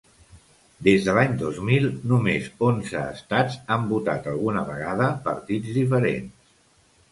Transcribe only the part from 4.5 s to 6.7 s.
vegada partits diferents.